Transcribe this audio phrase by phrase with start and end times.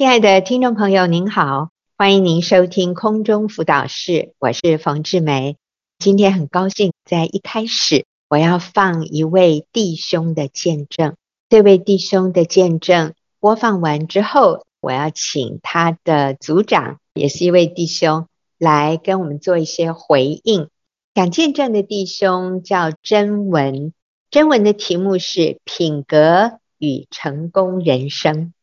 [0.00, 1.68] 亲爱的听众朋友，您好，
[1.98, 5.58] 欢迎您收听空中辅导室，我是冯志梅。
[5.98, 11.16] 今天很高兴，在一开始我要放一位弟兄的见证。
[11.50, 18.26] 这位弟兄的见证播放完之后，我要请他的组长，也是一位弟兄，
[18.56, 20.70] 来跟我们做一些回应。
[21.12, 23.92] 讲见证的弟兄叫真文，
[24.30, 28.54] 真文的题目是品格与成功人生。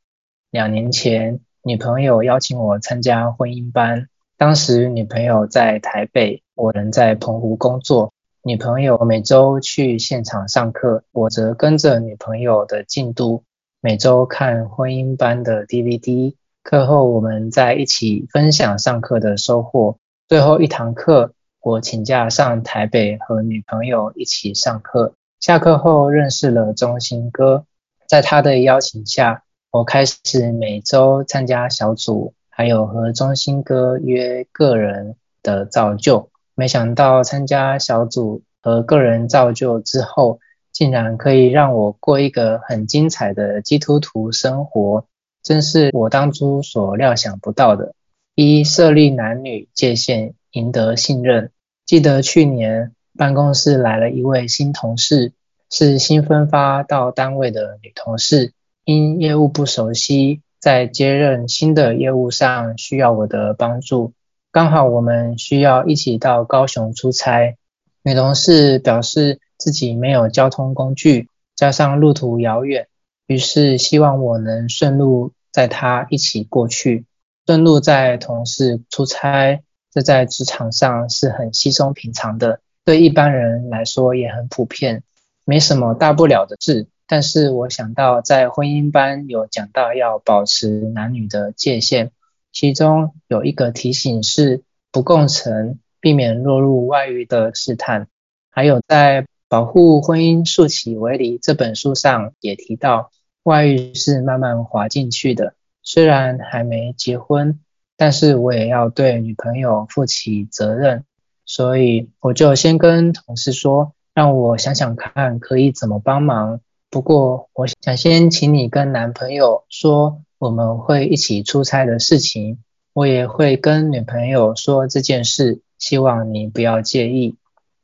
[0.57, 4.07] 两年前，女朋友邀请我参加婚姻班，
[4.39, 8.11] 当时女朋友在台北，我人在澎湖工作。
[8.41, 13.43] 女朋友每周去现场上课，我则跟着女朋友的进度，
[13.81, 16.34] 每周看婚姻班的 DVD。
[16.63, 19.99] 课后我们在一起分享上课的收获。
[20.27, 25.13] 最后一堂课，我请假上台北和女朋友一起上课。
[25.39, 27.65] 下课后认识了中兴哥，
[28.07, 36.29] 在他的邀请下，我开始每周参加小组，还有和中心哥约个人的造就。
[36.55, 40.40] 没想到参加小组和个人造就之后，
[40.71, 45.05] 竟然可以让我过一个很精彩的基督徒生活，
[45.43, 47.93] 真是我当初所料想不到的。
[48.35, 51.51] 一、设立男女界限，赢得信任。
[51.85, 55.34] 记得去年办公室来了一位新同事，
[55.70, 58.54] 是新分发到单位的女同事。
[58.88, 64.13] 因业务不熟悉，在接任新的业务上需要我的帮助，
[64.50, 67.57] 刚好我们需要一起到高雄出差。
[68.02, 72.88] 女同事表示自己没有交通工具，加上路途遥远，
[73.25, 77.03] 于是希望我能顺路载她一起过去。
[77.46, 85.03] 顺路载同事出差，这在职场上是很稀松平常的，对一般人来说也很普遍，
[85.44, 86.88] 没什么大不了的事。
[87.09, 92.09] 但是我想到在婚姻班有讲到要保持男女的界限，
[92.52, 98.07] 其中有一个提醒是不共存，避免落入外遇的试探。
[98.50, 103.12] 还有在《保护婚姻竖起为篱》这本书上也提到，
[103.44, 105.53] 外遇是慢慢滑进去的。
[105.84, 107.62] 虽然还没结婚，
[107.96, 111.06] 但是我也要对女朋友负起责任，
[111.46, 116.59] 所以我就先跟同事说，让我想想看可以怎么帮忙。
[116.89, 122.59] 不过，我想先请你跟男朋友说我们会一起出差的事情，
[122.93, 127.35] 我也会跟女朋友说这件事，希望你不要介意。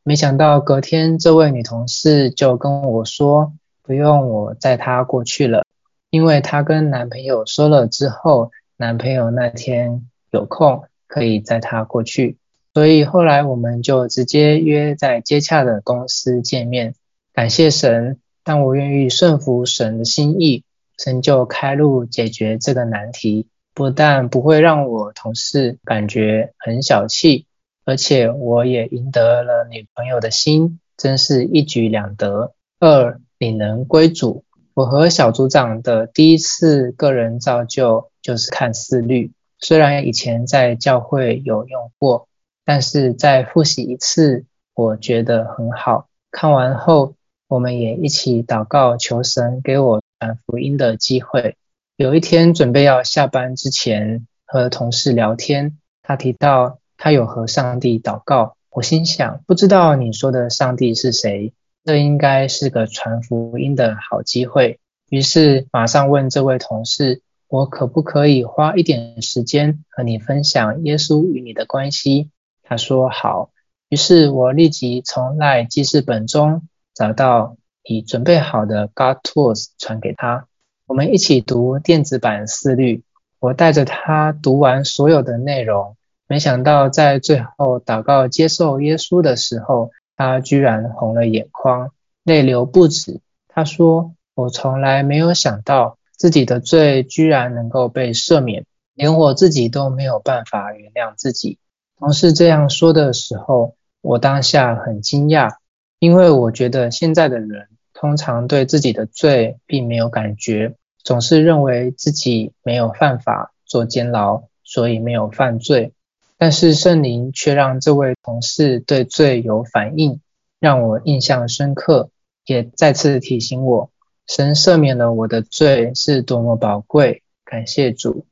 [0.04, 3.54] 没想到隔天，这位女同事就跟我说，
[3.84, 5.66] 不用我载她过去了，
[6.10, 12.38] 因为她跟男朋友说了之后，男朋友那天有空可以载她过去，
[12.74, 16.96] 所以后来我们就直接约在接洽的公司见面。
[17.34, 18.20] 感谢神。
[18.46, 20.64] 但我愿意顺服神的心意，
[20.98, 27.46] 神就开路解决这个难题，不但不会让我同事感觉很小气，
[27.86, 32.54] 而且我也赢得了女朋友的心，真是一举两得。
[32.80, 34.44] 二，你能归主。
[34.74, 42.28] 我和小组长的第一次个人造就就是看思虑，虽然以前在教会有用过，
[42.66, 44.44] 但是再复习一次，
[44.74, 46.08] 我觉得很好。
[46.30, 47.16] 看完后。
[47.54, 51.56] 我们也一起祷告，求神给我传福音的机会。
[51.98, 58.56] 有一天准备要下班之前，和同事聊天，他提到他有和上帝祷告。
[58.72, 61.54] 我心想，不知道你说的上帝是谁？
[61.86, 64.80] 这应该是个传福音的好机会。
[65.12, 72.32] 于是马上问这位同事，我可不可以花一点时间和你分享耶稣与你的关系？
[72.64, 73.52] 他说好。
[73.90, 76.68] 于是我立即从 LINE 记事本中。
[76.94, 80.48] 找到已准备好的 God Tools 传给他，
[80.86, 83.04] 我们一起读电子版思虑。
[83.40, 91.92] 我带着他读完所有的内容，没想到在最后祷告接受耶稣的时候，他居然红了眼眶，
[92.24, 93.20] 泪流不止。
[93.50, 101.58] 他说：“我从来没有想到自己的罪居然能够被赦免，连我自己都没有办法原谅自己。”
[102.00, 105.58] 同事这样说的时候，我当下很惊讶。
[106.04, 115.94] 因为我觉得现在的人通常对自己的罪并没有感觉，总是认为自己没有犯法坐监牢，所以没有犯罪。
[116.38, 120.20] 但是圣灵却让这位同事对罪有反应，
[120.60, 122.10] 让我印象深刻，
[122.46, 123.90] 也再次提醒我，
[124.28, 128.26] 神赦免了我的罪是多么宝贵，感谢主。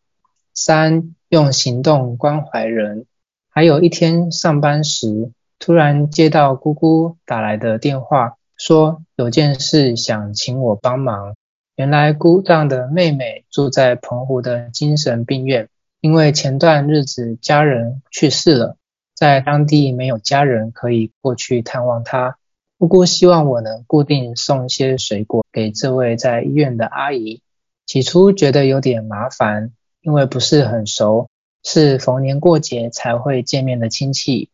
[0.54, 3.06] 三，用行动关怀人。
[3.48, 5.32] 还有一天上班时，
[5.62, 11.36] 突然接到姑姑打来的电话，说有件事想请我帮忙。
[11.76, 15.70] 原来姑丈的妹妹住在澎湖的精神病院，
[16.00, 18.76] 因为前段日子家人去世了，
[19.14, 22.38] 在当地没有家人可以过去探望她。
[22.80, 27.44] 姑姑希望我能固定送一些水果给这位在医院的阿姨。
[27.86, 29.72] 起初觉得有点麻烦，
[30.02, 31.30] 因为不是很熟，
[31.64, 34.50] 是逢年过节才会见面的亲戚。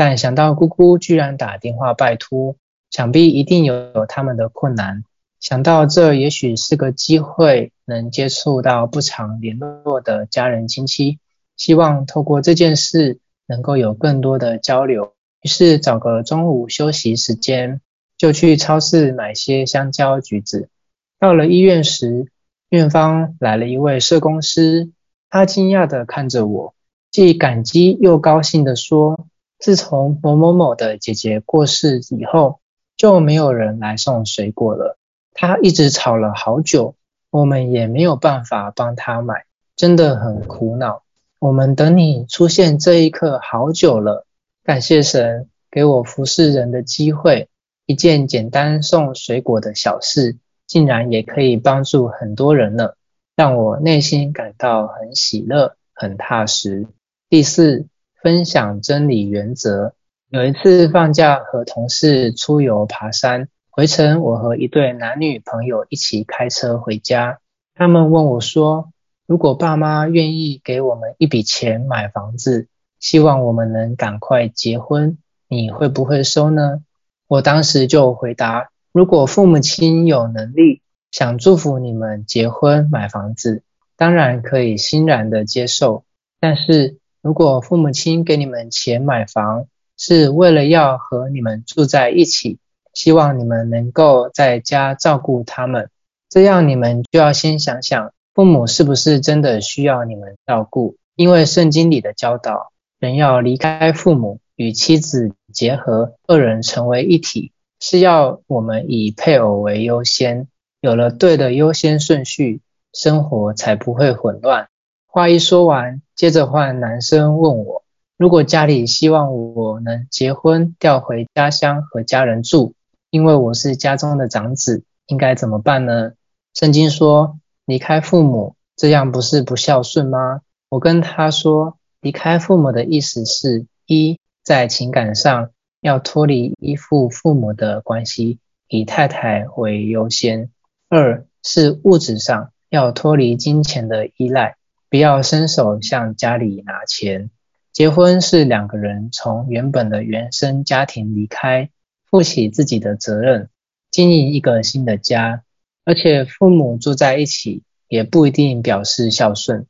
[0.00, 2.56] 但想到姑姑居然打电话拜托，
[2.90, 5.04] 想必一定有他们的困难。
[5.40, 11.18] 想到这也许是个机会，能接触到不常联络的家人亲戚，
[11.54, 15.12] 希望透过这件事能够有更多的交流。
[15.42, 17.82] 于是找个中午休息时间，
[18.16, 20.70] 就去超市买些香蕉、橘子。
[21.18, 22.28] 到了医院时，
[22.70, 24.92] 院方来了一位社工师，
[25.28, 26.74] 他惊讶地看着我，
[27.10, 29.26] 既感激又高兴地说
[29.60, 32.60] ：“自从某某某的姐姐过世以后，
[32.96, 34.96] 就没有人来送水果了。”
[35.32, 36.96] 他一直吵了好久，
[37.30, 39.44] 我们也没有办法帮他买，
[39.76, 41.02] 真的很苦恼。
[41.38, 44.26] 我们等你出现这一刻好久了，
[44.64, 47.48] 感谢神给我服侍人的机会，
[47.86, 50.36] 一件简单送水果的小事，
[50.66, 52.96] 竟然也可以帮助很多人了，
[53.36, 56.86] 让我内心感到很喜乐、很踏实。
[57.30, 57.86] 第四，
[58.22, 59.94] 分享真理原则。
[60.28, 63.48] 有一次放假和同事出游爬山。
[63.72, 67.38] 回程，我和一对男女朋友一起开车回家。
[67.74, 68.90] 他们问我说
[69.26, 72.68] ：“如果爸妈愿意给我们一笔钱买房子，
[72.98, 75.18] 希望我们能赶快结婚，
[75.48, 76.80] 你会不会收呢？”
[77.26, 83.62] 我当时就回答：“如果父母亲有能力，想祝福你们结婚买房子，
[83.96, 86.04] 当然可以欣然的接受。
[86.40, 92.58] 但是如果父母亲给你们钱买房，是为了要和你们住在一起。”
[92.92, 95.90] 希望你们能够在家照顾他们，
[96.28, 100.96] 这样你们就要先想想，父母是不是真的需要你们照顾？
[101.14, 110.48] 因为圣经里的教导，人要离开父母，与妻子结合，二人成为一体，是要我们以配偶为优先。
[110.80, 112.60] 有了对的优先顺序，
[112.92, 114.68] 生活才不会混乱。
[115.12, 117.82] 话一说完，接着换男生问我，
[118.16, 122.74] 如果家里希望我能结婚，调回家乡和家人住。
[123.10, 126.12] 因为我是家中的长子，应该怎么办呢？
[126.54, 130.42] 圣经说，离开父母，这样不是不孝顺吗？
[130.68, 140.50] 我跟他说，离开父母的意思是：一，在情感上要脱离依附父母的关系，以太太为优先；
[140.88, 144.54] 二是物质上要脱离金钱的依赖，
[144.90, 147.30] 不要伸手向家里拿钱。
[147.72, 151.70] 结婚是两个人从原本的原生家庭离开。
[152.10, 153.50] 负起自己的责任，
[153.92, 155.44] 经营一个新的家，
[155.84, 159.68] 而且父母住在一起也不一定表示孝顺，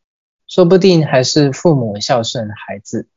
[0.49, 3.09] 说不定还是父母孝顺孩子，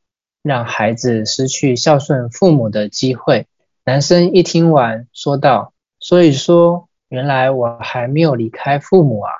[0.42, 3.46] 让孩子失去孝顺父母的机会。
[3.86, 9.32] 男生一听完说道：“所以说，原来我还没有离开父母啊！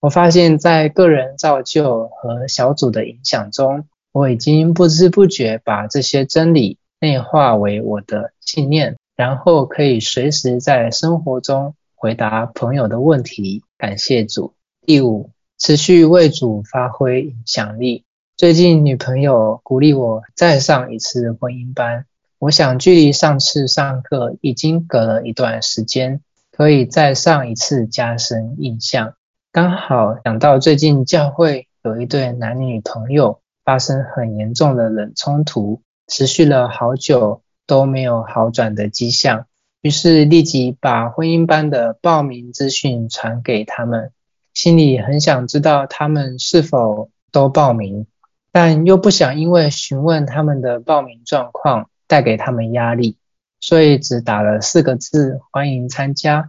[0.00, 14.54] 我发现在个人造就和小组的影响中，我已经不知不觉把这些真理内化为我的信念。”然后可以随时在生活中回答朋友的问题，感谢主。
[14.86, 18.04] 第五，持续为主发挥影响力。
[18.36, 22.06] 最近女朋友鼓励我再上一次婚姻班，
[22.38, 26.20] 我想距离上次上课已经隔了一段时间，
[26.52, 29.14] 可以再上一次加深印象。
[29.52, 37.42] 刚好想到最近教会有一对男女朋友发生很严重的冷冲突，持续了好久。
[37.68, 39.44] 都没有好转的迹象，
[39.82, 44.10] 于是立即把婚姻班的报名资讯传给他们，
[44.54, 48.06] 心里很想知道他们是否都报名，
[48.52, 53.18] 但又不想因为询问他们的报名状况带给他们压力，
[53.60, 56.48] 所以只打了四个字“欢迎参加”，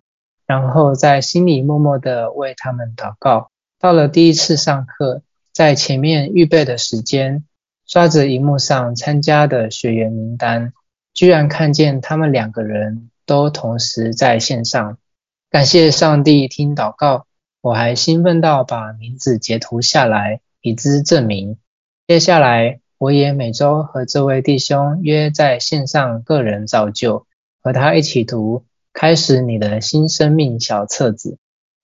[0.49, 3.51] 然后在心里默默地为他们祷告。
[3.77, 5.21] 到了第一次上课，
[5.53, 7.45] 在前面预备的时间，
[7.85, 10.73] 刷着荧幕上参加的学员名单。
[11.13, 14.97] 居然看见他们两个人都同时在线上，
[15.51, 17.27] 感谢上帝听祷告，
[17.61, 21.57] 我还兴奋到把名字截图下来，以资证明。
[22.07, 27.27] 接下来我也每周和这位弟兄约在线上个人造就，
[27.61, 28.59] 和他一起读
[28.93, 31.37] 《开始你的新生命》小册子。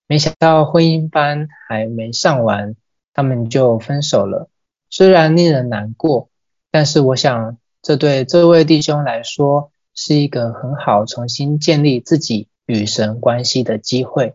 [0.06, 2.76] 没想到婚姻班还没上完，
[3.12, 4.48] 他们就分手了，
[4.90, 6.28] 虽然令人难过，
[6.70, 7.58] 但是我想。
[7.82, 14.34] 这对这位弟兄来说是一个很好重新建立自己与神关系的机会。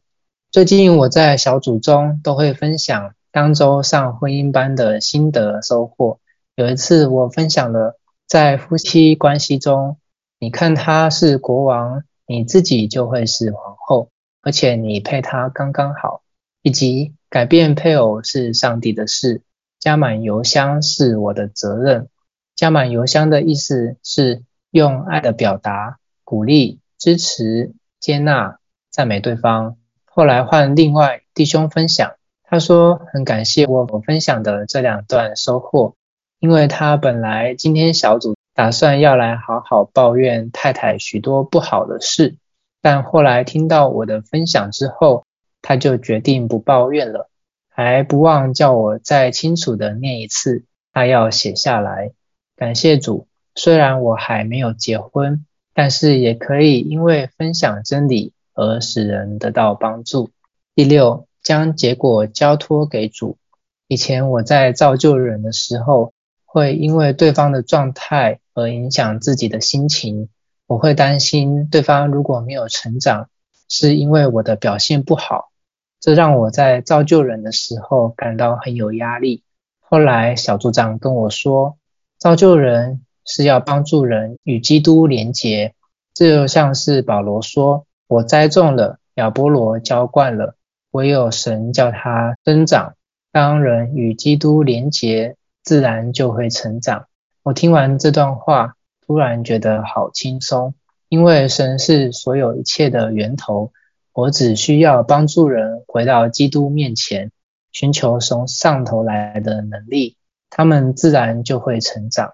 [0.52, 6.20] 最近我在小组中都会分享当周上婚姻班的心得收获。
[6.56, 9.98] 有一次我分享了在夫妻关系中，
[10.40, 14.10] 你看他是国王，你自己就会是皇后，
[14.42, 16.24] 而且你配他刚刚好。
[16.64, 19.42] 以及改变配偶是上帝的事，
[19.80, 22.08] 加满油箱是我的责任。
[22.56, 28.60] 加满油箱的意思是用爱的表达，鼓励、支持、接纳、
[28.92, 29.76] 赞美对方。
[30.06, 35.96] 后来换另外弟兄分享，他说很感谢我我分享的这两段收获，
[36.40, 42.36] 因为他本来今天小组打算要来好好抱怨太太许多不好的事，
[42.80, 45.26] 但后来听到我的分享之后，
[45.64, 47.32] 他就决定不抱怨了，
[47.72, 50.64] 还不忘叫我再清楚地念一次，
[50.94, 52.12] 他要写下来。
[52.56, 53.26] 感谢主，
[53.56, 60.30] 虽然我还没有结婚，但是也可以因为分享真理而使人得到帮助。
[60.76, 63.40] 第六，将结果交托给主。
[63.88, 66.14] 以前我在造就人的时候，
[66.46, 70.30] 会因为对方的状态而影响自己的心情，
[70.68, 73.30] 我会担心对方如果没有成长，
[73.70, 75.52] 是因为我的表现不好。
[76.00, 79.44] 这让我在造就人的时候感到很有压力。
[79.80, 81.78] 后来小组长跟我说，
[82.18, 85.76] 造就人是要帮助人与基督连结。
[86.14, 90.56] 这就像是保罗说：“我栽种了，亚波罗浇灌了，
[90.92, 92.96] 唯有神叫他增长。
[93.32, 97.06] 当人与基督连结，自然就会成长。”
[97.44, 100.76] 我听完这段话，突然觉得好轻松，
[101.10, 103.72] 因为神是所有一切的源头。
[104.14, 107.32] 我只需要帮助人回到基督面前，
[107.72, 110.18] 寻求从上头来的能力，
[110.50, 112.34] 他们自然就会成长。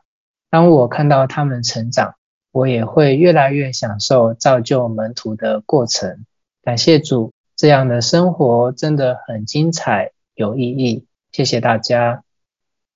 [0.50, 2.16] 当我看到他们成长，
[2.52, 6.26] 我也会越来越享受造就门徒的过程。
[6.64, 11.06] 感谢主，这样的生活真的很精彩，有意义。
[11.32, 12.24] 谢谢大家，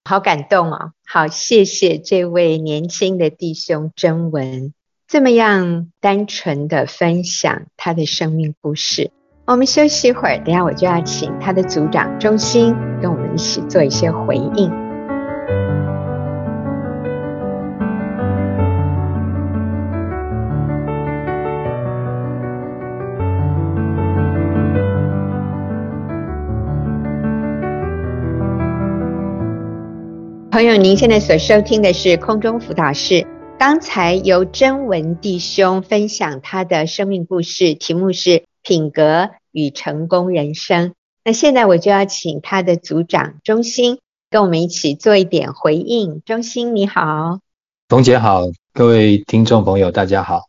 [0.03, 0.91] 好感动哦！
[1.05, 4.73] 好，谢谢这位年轻的弟兄真文。
[5.07, 9.11] 这么样单纯的分享他的生命故事，
[9.45, 14.90] 我们休息一会儿，等下我就要请他的组长钟心跟我们一起做一些回应。
[30.61, 33.25] 朋友，您现在所收听的是空中辅导室。
[33.57, 40.93] 刚才由真文弟兄分享他的生命故事，题目是“品格与成功人生”。
[41.25, 43.97] 那现在我就要请他的组长忠心
[44.29, 46.21] 跟我们一起做一点回应。
[46.27, 47.39] 忠心你好，
[47.89, 50.43] 冯姐好，各位听众朋友大家好。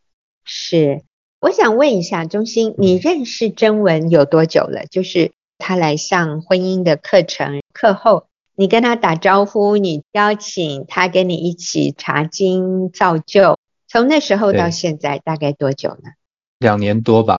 [0.45, 1.01] 是，
[1.41, 4.85] 我想问一下忠心，你认识真文有多久了？
[4.91, 8.27] 就是他来上婚姻的课程课后。
[8.55, 16.11] 你跟他打招呼，你邀请他跟你一起查经造就，从那时候到现在大概多久呢？
[16.59, 17.39] 两年多吧，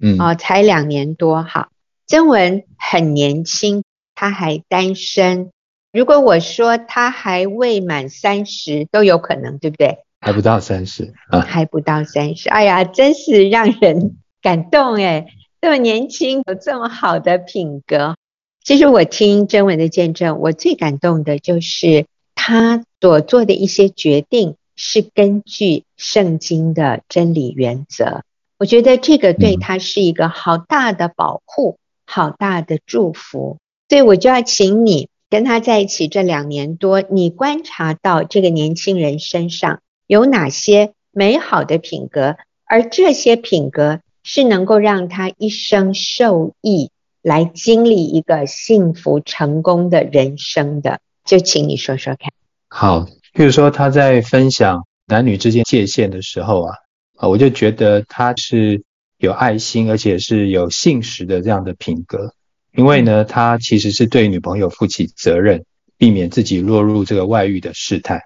[0.00, 1.68] 嗯，哦，才两年多，哈。
[2.06, 3.84] 曾文很年轻，
[4.14, 5.50] 他还单身。
[5.92, 9.98] 如果我说他还未满三十，都有可能，对不对？
[10.20, 12.48] 还不到三十啊，还不到三十。
[12.48, 15.26] 哎呀，真是让人感动哎，
[15.60, 18.16] 这么年轻，有这么好的品格。
[18.66, 28.24] 其实我听真文的见证，我最感动的就是他所做的一些决定是根据圣经的真理原则。
[28.58, 33.58] 我觉得这个对他是一个好大的保护，好大的祝福。
[33.88, 46.90] 所以我就要请你跟他在一起这两年多，你观察到这个年轻人身上有哪些美好的品格，而这些品格是能够让他一生受益。
[47.26, 52.30] 来经历一个幸福成功的人生的，就请你说说看。
[52.68, 53.00] 好，
[53.34, 56.74] 譬如说他在分享男女之间界限的时候啊，
[57.16, 58.84] 啊，我就觉得他是
[59.18, 62.32] 有爱心，而且是有信实的这样的品格。
[62.76, 65.64] 因为呢，他其实是对女朋友负起责任，
[65.98, 68.20] 避免自己落入这个外遇的试探。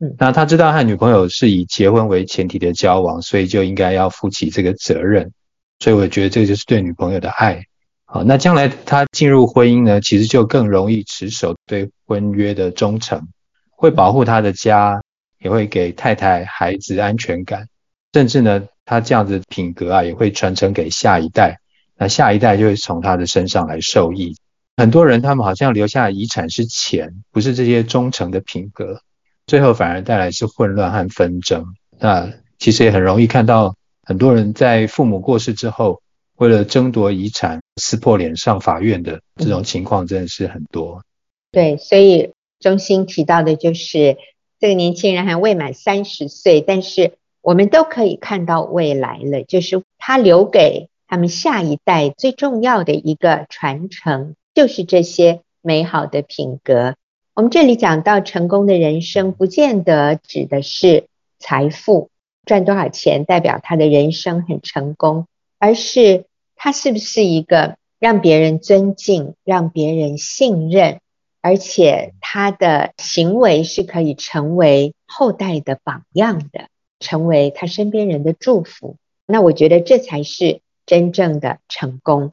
[0.00, 5.32] 嗯，那他知道和女朋友是以结婚为前提的交往，所以就应该要负起这个责任。
[5.78, 7.64] 所以我觉得这就是对女朋友的爱。
[8.10, 13.28] 好，那将来他进入婚姻呢，其实就更容易持守对婚约的忠诚，
[13.70, 15.02] 会保护他的家，
[15.38, 17.68] 也会给太太、孩子安全感，
[18.14, 21.58] 甚至呢，他这样子的品格啊，也会传承给下一代，
[21.98, 24.34] 那下一代就会从他的身上来受益。
[24.78, 29.02] 很多人他们好像留下遗产是钱，不是这些忠诚的品格，
[29.46, 31.62] 最后反而带来是混乱和纷争。
[31.98, 36.00] 那其实也很容易看到很多人在父母过世之后。
[36.38, 41.02] 为了争夺遗产撕破脸上法院的这种情况真的是很多。
[41.50, 44.16] 对，所以中心提到的就是
[44.60, 56.94] 这个年轻人还未满三十岁，但是我们都可以看到未来了，就是他留给他们下一代最重要的一个传承，就是这些美好的品格。
[57.34, 61.06] 我们这里讲到成功的人生，不见得指的是
[61.38, 62.10] 财富，
[62.44, 65.26] 赚多少钱代表他的人生很成功，
[65.58, 66.24] 而是
[66.56, 71.00] 他是不是一个让别人尊敬、让别人信任，
[71.40, 76.68] 而且他的行为是可以成为后代的榜样的，
[77.00, 78.96] 成为他身边人的祝福。
[79.26, 82.32] 那我觉得这才是真正的成功。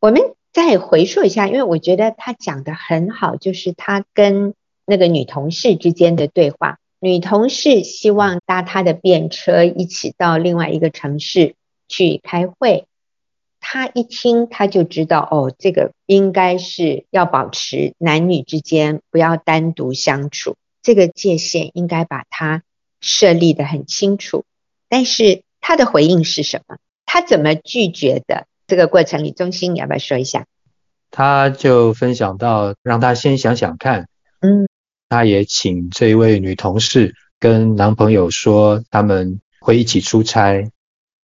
[0.00, 0.20] 我们。
[0.52, 6.80] 再回溯一下，因为我觉得他讲得很好，就是他跟那个女同事之间的对话。
[6.98, 11.54] 女同事希望搭他的便车一起到另外一个城市
[11.90, 12.86] 去开会。
[13.58, 22.62] 他一听他就知道，哦，这个应该是要保持男女之间不要单独相处，这个界限应该把它
[23.02, 24.44] 设立得很清楚。
[24.88, 26.78] 但是他的回应是什么？
[27.04, 28.46] 他怎么拒绝的？
[28.66, 30.46] 这个过程里，中心你要不要说一下？
[31.10, 34.08] 他就分享到，让他先想想看。
[34.40, 34.68] 嗯，
[35.08, 40.70] 他也请这位女同事跟男朋友说，他们会一起出差。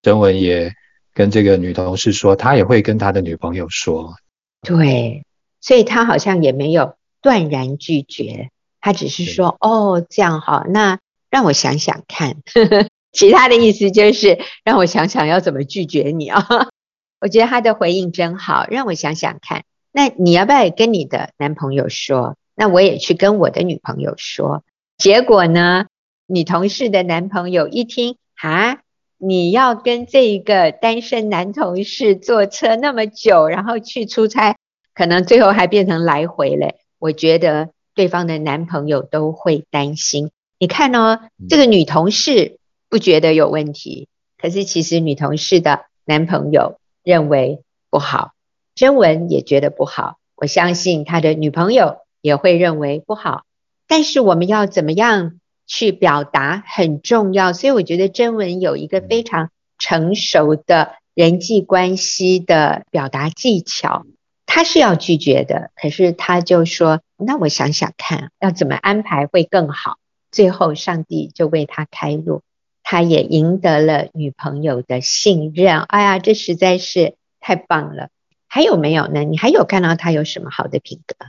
[0.02, 0.72] 征文也
[1.14, 4.14] 跟这个女同事说，他也会跟他的女朋友说。
[4.62, 5.24] 对，
[5.60, 8.50] 所以他好像也没有断然拒绝，
[8.80, 10.98] 他只是说：“哦，这样好，那
[11.30, 12.36] 让我想想看。
[13.12, 16.46] ”其他的意思就是让我想想要怎么拒绝你啊。
[17.18, 19.64] 我觉得他的回应真好，让我想想看。
[19.90, 22.36] 那你要不要也跟你的男朋友说？
[22.54, 24.62] 那我也去跟我的女朋友说。
[24.98, 25.86] 结果呢，
[26.26, 28.78] 女同事的男朋友一听，啊，
[29.18, 34.56] 你要跟这一个单身男同事坐车那么久，然后去出差，
[34.94, 36.76] 可能最后还变成来回嘞。
[36.98, 40.30] 我觉得对方的男朋友都会担心。
[40.58, 46.78] 你看哦，这个女同事不觉得有问题，可是其实女同事的男朋友。
[47.06, 48.32] 认为不好，
[48.74, 53.44] 真文也觉得不好，我相信他的女朋友也会认为不好。
[53.86, 64.06] 但是我们要怎么样去表达很重要，所以我觉得征文有一个非常成熟的人际关系的表达技巧。
[64.46, 69.98] 他是要拒绝的，可是他就说：“那我想想看，要怎么安排会更好。”
[70.30, 72.42] 最后，上帝就为他开路。
[72.88, 78.10] 他也赢得了女朋友的信任，哎呀，这实在是太棒了！
[78.46, 79.24] 还有没有呢？
[79.24, 81.26] 你还有看到他有什么好的品格？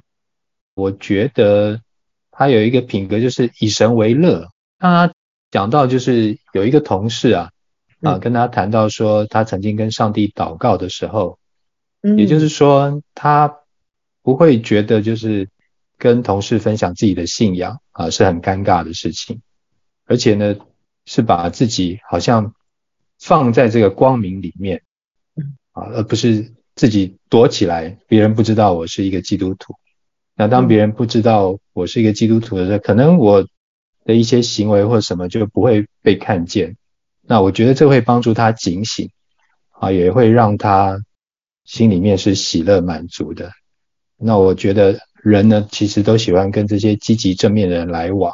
[0.75, 1.81] 我觉得
[2.37, 4.47] 他有一个品格就是以神为乐。
[4.77, 5.11] 他
[5.49, 7.49] 讲到就是有一个同事啊，
[8.01, 11.39] 啊，跟他谈到说他曾经跟上帝祷告的时候，
[12.01, 13.53] 嗯，也就是说他
[14.21, 15.49] 不会觉得就是
[15.97, 19.41] 跟同事分享自己的信仰啊是很尴尬的事情，
[20.05, 20.55] 而且呢。
[21.09, 22.53] 是把自己好像
[23.17, 24.81] 放在这个光明里面，
[25.71, 29.73] 啊，而不是自己躲起来，别人不知道我是一个基督徒。
[30.39, 33.47] 那当别人不知道我是一个基督徒的时候，可能我
[34.05, 36.77] 的一些行为或什么就不会被看见。
[37.23, 39.09] 那我觉得这会帮助他警醒，
[39.71, 41.01] 啊，也会让他
[41.65, 43.51] 心里面是喜乐满足的。
[44.15, 48.31] 那我觉得人呢，其实都喜欢跟这些积极正面的人来往。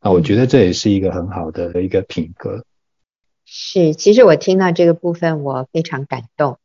[0.00, 2.64] 那我觉得这也是一个很好的一个品格。
[3.44, 6.58] 是，其实我听到这个部分，我非常感动。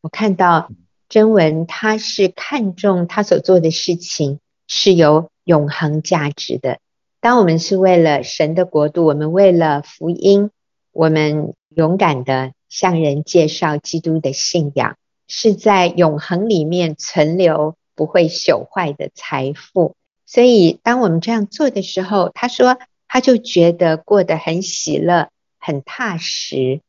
[0.00, 0.70] 我看到
[1.10, 6.78] 真文，他是看重他所做的事情是有永恒价值的。
[7.20, 10.50] 当我们是为了神的国度，我们为了福音，
[10.92, 14.96] 我们勇敢的向人介绍基督的信仰，
[15.26, 19.96] 是在永恒里面存留不会朽坏的财富。
[20.26, 26.80] 所以，当我们这样做的时候，他说，他就觉得过得很喜乐、很踏实。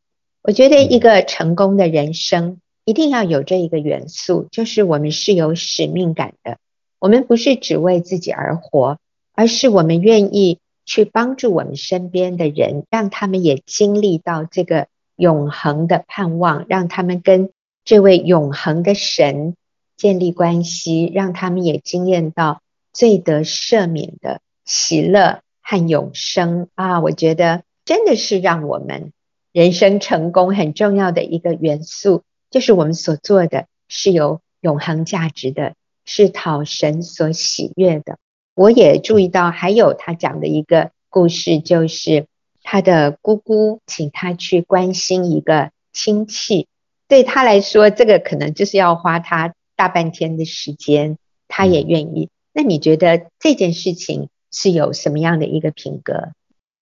[0.43, 6.57] 我觉得一个成功的人生一定要有这一个元素，就是我们是有使命感的。
[6.99, 8.97] 我们不是只为自己而活，
[9.33, 17.51] 而是我们愿意去帮助我们身边的人，让他们也经历到这个永恒的盼望，让他们跟
[17.83, 19.55] 这位永恒的神
[19.97, 22.61] 建立关系，让他们也经验到。
[22.93, 29.13] 罪得赦免的喜乐和永生啊，我觉得真的是让我们
[29.53, 35.73] 人生成功很重要的一个元素，就是我们所做的是有永恒价值的，
[36.05, 38.17] 是讨神所喜悦的。
[38.53, 42.27] 我也注意到还有他讲的一个故事，就是
[42.61, 46.67] 他的姑姑请他去关心一个亲戚，
[47.07, 52.29] 对他来说，这个可能就是要花他大半天的时间，他也愿意。
[52.53, 56.33] 那你觉得这件事情是有什么样的一个品格？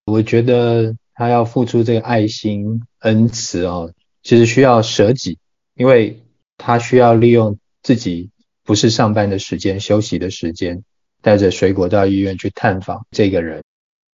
[0.06, 5.38] 我觉得他要付出这个爱心、恩慈哦，其实需要舍己，
[5.80, 6.22] 因为
[6.58, 8.30] 他需要利用自己
[8.64, 10.84] 不是上班的时间、休息的时间，
[11.22, 13.64] 带着水果到医院去探访这个人。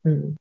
[0.04, 0.38] 嗯，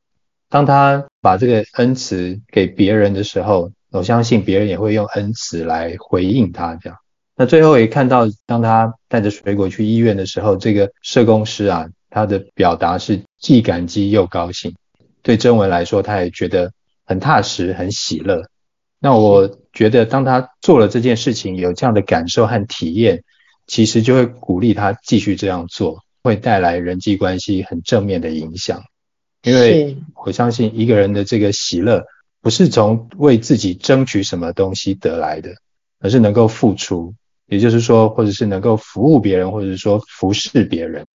[0.48, 3.72] 当他把这个恩慈给别人的时候。
[3.92, 6.98] 我相信别人也会用恩慈来回应他，这样。
[7.36, 14.74] 那最后也看到，当他带着水果去医院的时候，这个社工师啊，他的表达是既感激又高兴。
[15.20, 16.72] 对真文来说，他也觉得
[17.04, 18.48] 很踏实、很喜乐。
[19.02, 23.24] 那我觉得，当他做了这件事情，有这样的感受和体验，
[23.66, 28.82] 其实就会鼓励他继续这样做，会带来人际关系很正面的影响。
[29.42, 32.04] 因为我相信一个人的这个喜乐。
[32.40, 35.50] 不是从为自己争取什么东西得来的，
[36.00, 37.14] 而是能够付出，
[37.46, 41.06] 也就是说，或者是能够服务别人，或者是说服侍别人。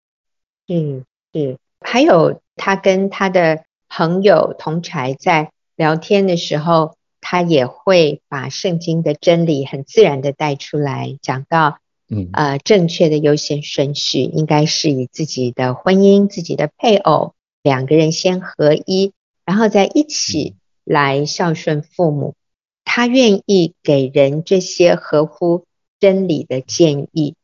[0.69, 1.57] 嗯，是。
[1.81, 6.95] 还有他跟他的朋友同柴在聊天的时候，
[7.29, 19.11] 他也会把圣经的真理很自然的带出来，讲到，嗯，呃，正确的优先顺序应该是以自己的婚姻、自己的配偶两个人先合一，
[19.45, 20.55] 然后再一起。
[20.55, 20.59] 嗯
[20.89, 22.35] 来孝顺父母，
[22.85, 25.65] 他愿意给人这些合乎
[25.99, 27.35] 真理的建议。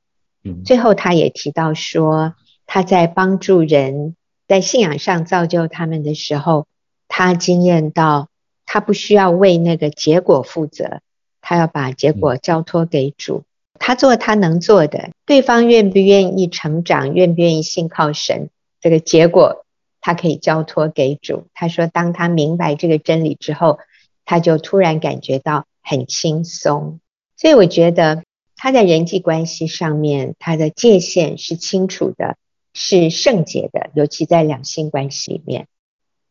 [0.46, 4.16] 嗯，最后他也提到说，他在帮助人
[4.48, 6.66] 在信仰上造就他们的时候，
[7.10, 8.30] 他经验到
[8.74, 11.02] 他不需要为那个结果负责，
[11.42, 13.44] 他要把结果交托给主。
[13.78, 18.50] 他做他能做的，对方愿不愿意成长，愿不愿意信靠神，
[18.82, 19.64] 这个结果。
[20.02, 21.46] 他可以交托给主。
[21.54, 23.78] 他说，当他明白这个真理之后，
[24.26, 27.00] 他就突然感觉到很轻松。
[27.38, 28.24] 所以我觉得
[28.56, 32.38] 他在人际关系上面，他的界限是清楚的，
[32.74, 33.92] 是圣洁的。
[33.94, 35.68] 尤其在两性关系里面，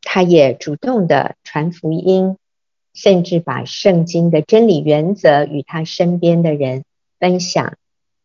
[0.03, 2.37] 他也主动的传福音，
[2.93, 6.85] 甚至把圣经的真理原则与他身边的人
[7.19, 7.75] 分享。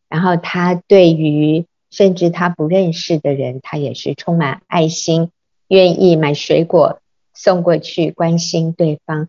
[0.09, 5.31] 然后他对于甚至他不认识的人，他也是充满爱心。
[5.69, 7.01] 愿意买水果
[7.33, 9.27] 送过去关心对方，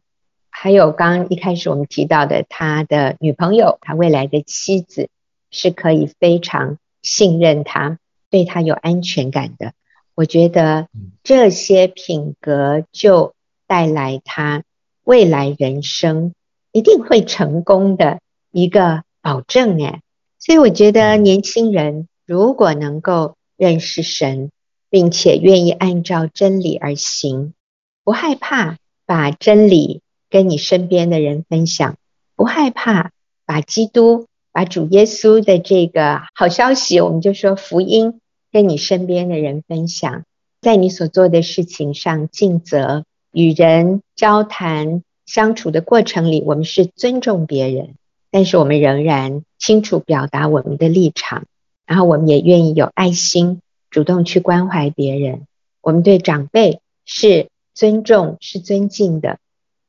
[0.51, 5.09] 还有刚一开始我们提到的他的女朋友，他未来的妻子
[5.51, 7.99] 是可以非常信任他，
[8.31, 9.73] 对他有安全感的。
[10.19, 10.89] 我觉得
[11.23, 13.35] 这些品格就
[13.69, 14.65] 带来他
[15.05, 16.35] 未来人生
[16.73, 18.19] 一定会成功的
[18.51, 20.03] 一个保证哎。
[20.41, 24.51] 所以我觉得年轻人如果能够认识神。
[24.91, 27.53] 并且愿意按照真理而行，
[28.05, 30.01] 不害怕把真理
[30.31, 31.97] 跟你身边的人分享，
[32.35, 33.11] 不害怕
[33.45, 38.19] 把基督、把主耶稣的这个好消息，我们就说福音，
[38.53, 40.25] 跟你身边的人分享，
[40.61, 47.95] 在你所做的事情上尽责，与人交谈相处的过程里，我们是尊重别人，
[48.31, 51.45] 但是我们仍然清楚表达我们的立场，
[51.87, 53.61] 然后我们也愿意有爱心。
[53.91, 55.47] 主动去关怀别人，
[55.81, 59.39] 我们对长辈是尊重、是尊敬的。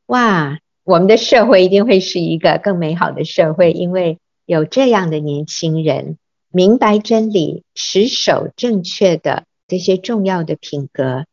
[0.05, 6.17] 哇，我们的社会一定会是一个更美好的社会，因为有这样的年轻人，
[6.51, 11.25] 明白真理、持守正确的这些重要的品格。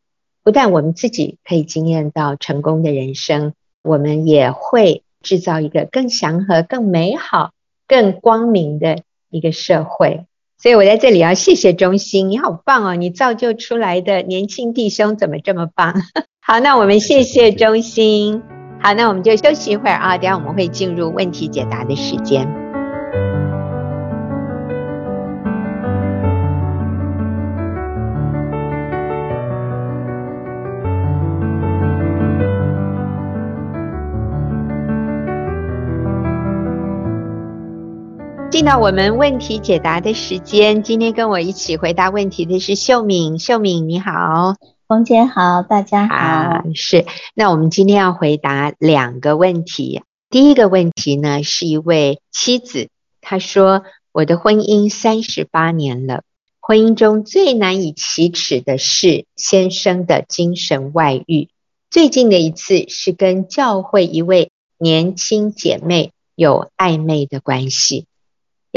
[0.43, 3.53] 不但我们自己可以经验到成功的人生，
[3.83, 7.51] 我们也会制造一个更祥和、更美好、
[7.87, 8.99] 更光明的
[9.29, 10.25] 一个社会。
[10.59, 12.95] 所以我在这里要谢谢中心，你好棒哦！
[12.95, 15.93] 你造就出来的年轻弟兄怎么这么棒？
[16.39, 18.41] 好，那我们谢谢中心。
[18.81, 22.66] 好，那我们就休息一会儿啊，等下我们会进入问题解答的时间。
[38.57, 43.37] 进到我们问题解答的时间，今天跟我一起回答问题的是秀敏。
[43.37, 44.55] 秀敏你好，
[44.87, 46.15] 冯姐好，大家好。
[46.15, 50.01] 啊，是，那我们今天要回答两个问题。
[50.31, 52.89] 第一个问题呢，是一位妻子，
[53.21, 56.23] 她说：“我的婚姻三十八年了，
[56.59, 61.49] 婚姻中最难以启齿的是先生的精神外遇。
[61.91, 68.07] 最近的一次是跟教会一位年轻姐妹有暧昧的关系。”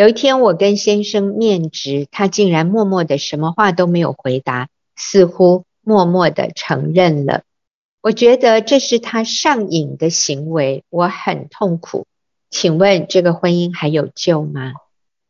[0.00, 7.42] 有一天，我跟先生面值，他竟然默默的什么话都没有回答，似乎默默的承认了。
[8.00, 12.06] 我觉得这是他上瘾的行为，我很痛苦。
[12.48, 14.72] 请问这个婚姻还有救吗？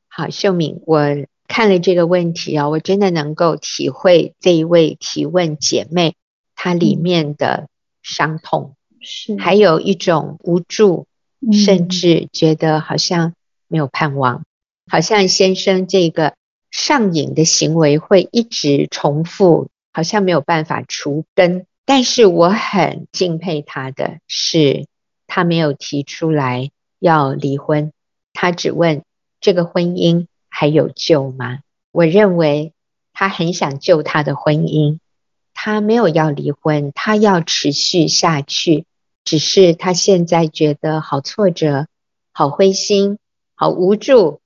[0.07, 1.01] 好，秀敏，我
[1.49, 6.15] 看了这个问题啊，我真的能够体会这一位提问姐妹
[6.55, 7.67] 她里面的
[8.05, 11.09] 伤痛，是还有一种无助，
[11.53, 13.35] 甚至觉得好像
[13.67, 14.45] 没有盼望，
[14.91, 16.35] 好像先生这个
[16.71, 21.67] 上瘾的行为会一直重复，好像没有办法除根。
[21.87, 24.87] 但是我很敬佩他的是，
[25.27, 26.71] 他没有提出来。
[27.03, 27.93] 要离婚，
[28.35, 29.05] 他只问
[29.41, 31.61] 这个婚姻还有救吗？
[31.93, 32.75] 我认为
[33.15, 34.99] 他很想救他的婚姻，
[35.55, 38.85] 他没有要离婚，他要持续下去，
[39.25, 41.87] 只是他现在觉得好挫折、
[42.33, 43.17] 好灰心、
[43.55, 44.40] 好无助，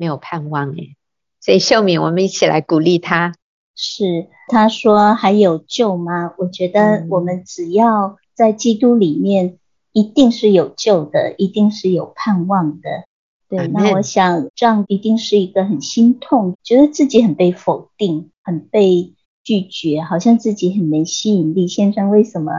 [0.00, 0.96] 没有盼望诶。
[1.38, 3.34] 所以秀敏，我们一起来鼓励他。
[3.76, 6.32] 是，他说还有救吗？
[6.38, 9.58] 我觉得我们只要在基督里面。
[9.92, 13.06] 一定是有救的，一定是有盼望的。
[13.48, 21.66] 对，那我想这样一定是一个很心痛，觉得自己很被否定，很被拒绝，好像自己很没吸引力。
[21.66, 22.52] 先生为什么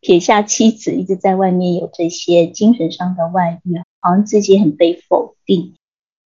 [0.00, 5.74] 撇下妻子，一直在外面有这些精神上的外遇，好像自己很被否定，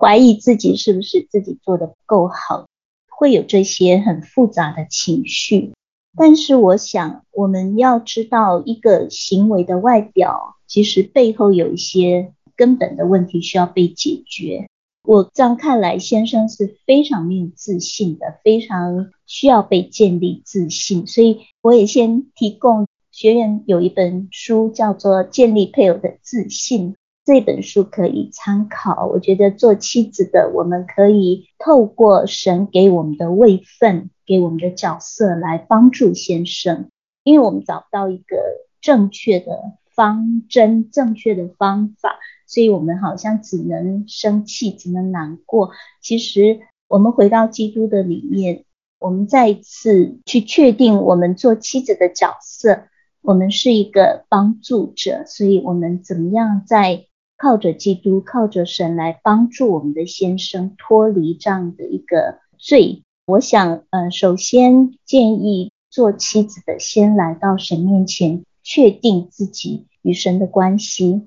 [0.03, 2.67] 怀疑自己是不是自己做得不够好，
[3.09, 5.75] 会有这些很复杂的情绪。
[6.17, 14.67] 但是我想，我们要知道一个行为的外表，其实背后有一些根本的问题需要被解决。
[15.05, 21.07] 我这样看来，先生是非常没有自信的，非常需要被建立自信。
[21.07, 26.93] 所以我也先提供学员有一本书，叫做《建立配偶的自信》。
[27.25, 29.07] 这本书可以参考。
[29.07, 36.89] 我觉得做妻子的，我们可以透过神给我们的位分，给我们的角色来帮助先生，
[37.23, 38.37] 因为我们找不到一个
[38.81, 45.71] 正确的方针、正确的方法，所以我们好像只能生气，只能难过。
[46.01, 48.65] 其实我们回到基督的里面，
[48.99, 52.89] 我们再一次去确定我们做妻子的角色，
[53.21, 57.05] 我们是一个帮助者，所以我们怎么样在
[57.43, 63.03] 靠着基督，靠着神来帮助我们的先生脱离这样的一个罪。
[63.27, 71.27] 我想，呃，首先建议做妻子的先来到神面前，确定自己与神的关系。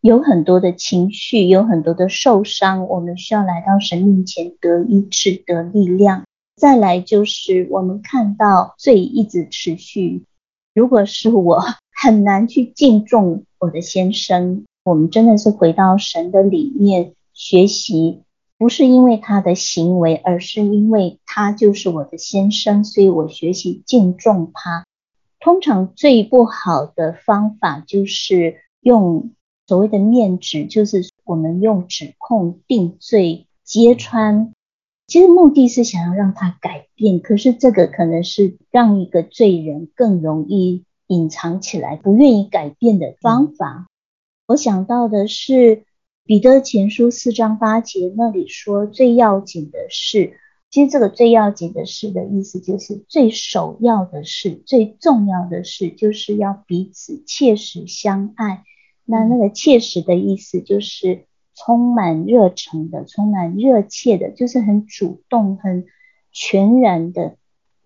[0.00, 6.22] 有很多的情绪，有很多的受伤，我们需要来到神面前得医治、得力量。
[6.54, 10.22] 再来就是我们看到罪一直持续，
[10.76, 11.60] 如果是我，
[11.92, 14.64] 很难去敬重我的先生。
[14.82, 18.22] 我们真的是回到神的里面学习，
[18.56, 24.86] 不是因为他的行为，而是因为他就是我的先生，所以我学习敬重他。
[25.38, 29.32] 通常最不好的方法就是用
[29.66, 34.52] 所谓的面指，就是我们用指控、定罪、揭穿，
[35.06, 43.86] 其实目的是想要让他改变，可是这个可能是让一个罪人更容易隐藏起来，不愿意改变的方法。
[44.50, 45.84] 我想到的是
[46.24, 58.64] 彼得前书四章八节那里说，最要紧的事，其实这个最要紧的事的意思就是最首要的事，最重要的事就是要彼此切实相爱。
[59.04, 65.86] 那那个切实的意思就是充满热诚的，充满热切的，就是很主动、很
[66.32, 67.36] 全然的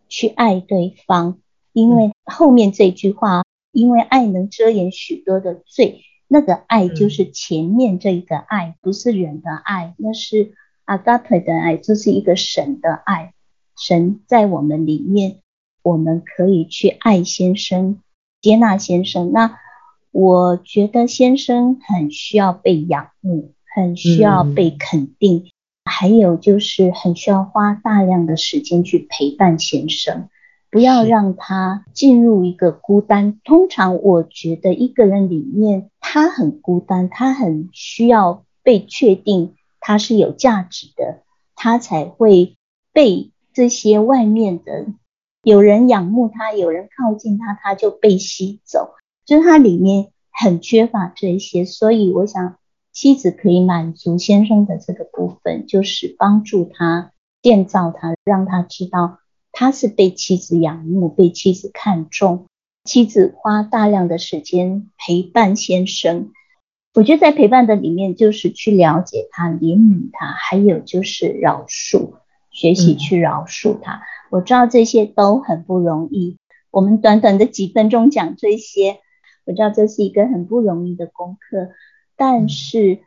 [0.09, 1.43] 去爱对方。
[1.75, 6.01] 因为后面这句话，因为爱能遮掩许多的罪。
[6.29, 10.55] 那个爱就是前面这一个爱，嗯、不是人的爱，那是
[10.87, 13.35] agape 的爱，这是一个神的爱。
[13.77, 15.41] 神在我们里面，
[15.83, 18.01] 我们可以去爱先生，
[18.41, 19.33] 接纳先生。
[19.33, 19.59] 那
[20.13, 25.51] 我觉得先生很需要被仰慕，很需要被肯定，嗯、
[25.85, 30.29] 还有就是很需要花大量的时间去陪伴先生。
[30.75, 33.39] 不要让他进入一个孤单。
[33.45, 41.23] 通常我觉得一个人里面，他很孤单，他很需要被确定他是有价值的，
[41.55, 42.57] 他才会
[42.93, 44.87] 被这些外面的
[45.45, 48.95] 有人仰慕他，有人靠近他，他就被吸走。
[49.25, 52.57] 就是他里面很缺乏这些，所以我想
[52.93, 59.21] 妻子可以满足先生的这个部分，就是帮助他建造他，让他知道。
[59.57, 62.47] 他是被妻子仰慕，被妻子看重，
[62.83, 66.33] 妻子花大量的时间陪伴先生。
[66.93, 72.15] 我觉得在陪伴的里面，就是去了解他、怜悯他，还有就是饶恕，
[72.51, 73.95] 学习去饶恕他。
[73.95, 76.37] 嗯、我知道这些都很不容易。
[76.73, 78.99] 我们短短的几分钟讲这些，
[79.45, 81.71] 我知道这是一个很不容易的功课。
[82.17, 82.99] 但是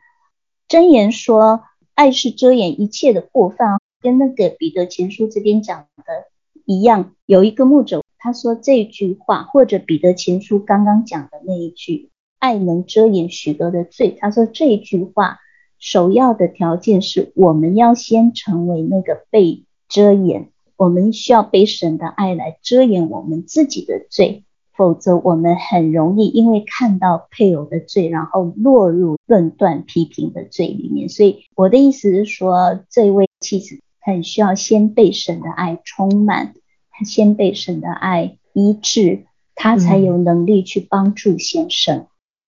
[0.66, 1.62] 箴言说，
[1.94, 6.26] 爱是遮掩一切的过犯，跟那个彼得前书这边讲的
[6.68, 7.14] 一样。
[7.24, 14.14] 有一个牧者他说这句话，或者彼得前书刚刚讲的那一句，爱能遮掩许多的罪。
[14.18, 15.38] 他说这句话，
[15.78, 20.50] 首要的条件是我们要先成为那个被遮掩。
[20.76, 24.44] 我们需要被神的爱来遮掩我们自己的罪，
[24.76, 31.08] 否则我们很容易因为看到配偶的罪，然后落入论断批评的罪里面。
[31.08, 36.54] 所以我的意思是说，这位妻子很需要先被神的爱充满，
[37.04, 42.06] 先被神的爱医治，他才有能力去帮助先生。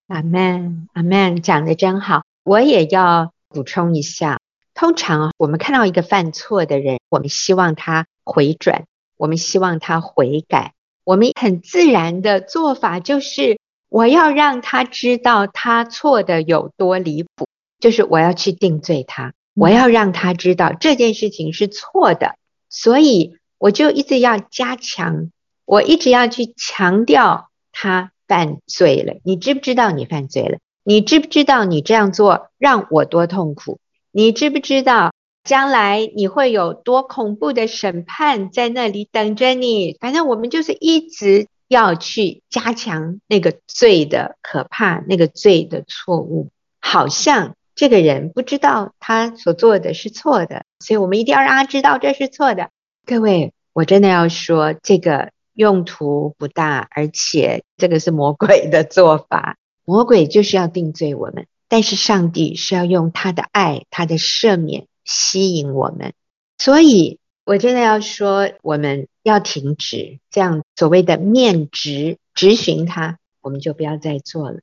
[0.09, 2.23] 阿门，阿门，讲的真好。
[2.45, 4.41] 我也要补充一下，
[4.75, 8.07] 通常我们看到一个犯错的人，我们希望他。
[8.23, 8.85] 回转，
[9.17, 10.75] 我们希望他悔改。
[11.03, 13.59] 我们很自然的做法就是，
[13.89, 17.49] 我要让他知道他错的有多离谱，
[17.81, 22.37] 就是我要去定罪他，我要让他知道这件事情是错的。
[22.69, 25.31] 所以我就一直要加强，
[25.67, 29.21] 我一直要去强调他犯罪了。
[29.23, 30.59] 你知不知道你犯罪了？
[30.83, 33.79] 你知不知道你这样做让我多痛苦？
[34.11, 35.13] 你知不知道？
[35.45, 39.97] 将来你会有多恐怖的审判在那里等着你？
[40.01, 46.49] 反正我们就是一直要去加强那个罪的可怕，那个罪的错误。
[46.81, 52.71] 好像这个人不知道他所做的是错的，所以我们一定要让他知道这是错的。
[53.11, 59.57] 各位，我真的要说，这个用途不大，而且这个是魔鬼的做法。
[59.85, 64.87] 魔鬼就是要定罪我们，但是上帝是要用他的爱，他的赦免。
[65.05, 66.13] 吸引我们，
[66.57, 74.61] 所以我真的要说，我们要停止这样所谓的面质质询他，我们就不要再做了。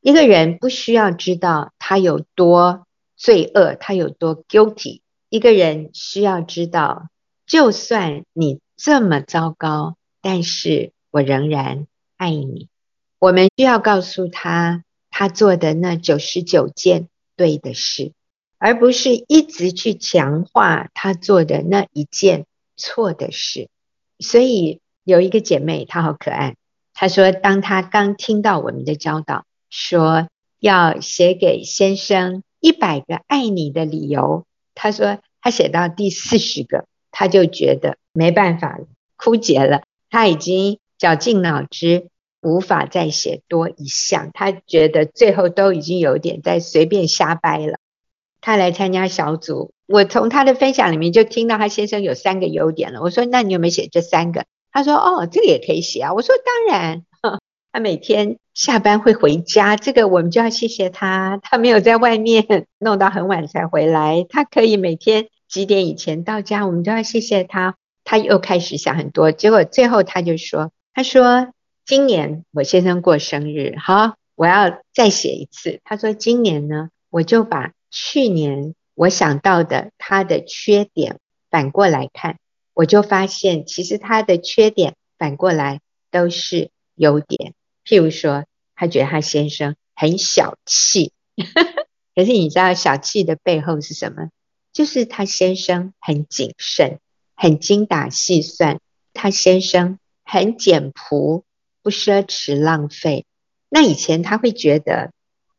[0.00, 5.02] 一个人不需要知道他有多罪恶，他有多 guilty。
[5.28, 7.06] 一个人需要知道，
[7.46, 12.68] 就算你这么糟糕，但是我仍然爱你。
[13.18, 18.12] 我们需要告诉他，他做的那九十九件对的事。
[18.56, 22.46] 而不是一直去强化他做的那一件
[22.78, 23.68] 错的事。
[24.20, 26.56] 所以有一个姐妹，她好可爱。
[26.94, 30.28] 她说，当她刚听到我们的教导，说
[30.60, 39.82] 要写给先生一百个爱你的理由，她说她写到第四十个，他就觉得没办法了，枯竭了。
[40.10, 42.08] 他已经绞尽脑汁，
[42.42, 44.30] 无法再写多一项。
[44.34, 47.78] 他觉得最后都已经有点在随便瞎掰了。
[48.40, 53.00] 他来参加小组，我从他的分享里面就听到他先生有三个优点了。
[53.00, 57.04] 我说：“那你有没有写这三个？”他说：“哦，这个也可以写啊。”我说：“当然。
[57.72, 67.76] ”他每天下班会回家，这个我们就要谢谢他，他没有在外面弄到很晚才回来，他可以每天几点以前到家，我们都要谢谢他。
[68.02, 71.52] 他又开始想很多，结果最后他就说：“他说
[71.86, 82.40] 今年我先生过生日，好，我要再写一次。”他说：“今年呢，我就把。”去年我想到的他的缺点反过来看，
[82.72, 87.54] 我就发现其实他的缺点反过来都是优点。
[87.84, 91.12] 譬如说，他觉得他先生很小气，
[92.16, 94.30] 可是你知道小气的背后是什么？
[94.74, 96.98] 就是他先生很谨慎，
[97.34, 98.80] 很精打细算，
[99.14, 101.44] 他先生很简朴，
[101.82, 103.24] 不奢侈浪费。
[103.70, 105.12] 那以前他会觉得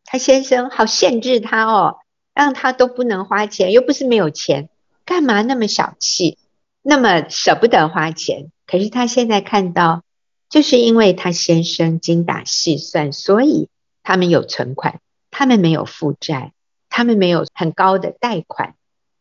[0.04, 1.98] 他先生好限制他哦。
[2.38, 4.68] 让他都不能花钱，又不是没有钱，
[5.06, 6.38] 干嘛那么小气，
[6.82, 8.52] 那么舍不得花钱？
[8.68, 10.04] 可是他现在看到，
[10.50, 13.70] 就是因为他先生精打细算，所以
[14.04, 15.00] 他们有存款，
[15.32, 16.52] 他们没有负债，
[16.90, 18.76] 他们没有很高的贷款，